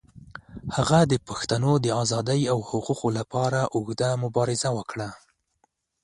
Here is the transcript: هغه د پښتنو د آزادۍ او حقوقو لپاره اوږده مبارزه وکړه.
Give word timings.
هغه 0.75 0.99
د 1.11 1.13
پښتنو 1.27 1.71
د 1.85 1.87
آزادۍ 2.01 2.41
او 2.51 2.57
حقوقو 2.69 3.07
لپاره 3.19 3.59
اوږده 3.75 4.09
مبارزه 4.23 4.69
وکړه. 4.77 5.09